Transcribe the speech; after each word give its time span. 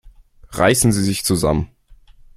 Reißen 0.53 0.91
Sie 0.91 1.03
sich 1.03 1.23
zusammen! 1.23 1.69